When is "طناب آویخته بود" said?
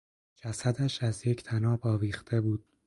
1.43-2.65